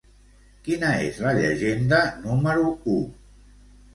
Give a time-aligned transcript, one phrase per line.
[0.67, 2.65] Quina és la llegenda número
[2.97, 2.99] u?